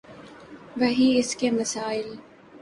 [0.79, 2.15] وہی اس کے مسائل۔